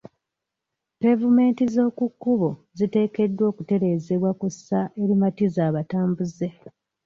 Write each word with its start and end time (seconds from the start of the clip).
Pevumenti 0.99 1.63
z'oku 1.73 2.05
kkubo 2.11 2.49
ziteekeddwa 2.77 3.43
okutereezebwa 3.51 4.29
ku 4.39 4.47
ssa 4.53 4.79
erimatiza 5.01 5.61
abatambuze. 5.69 6.47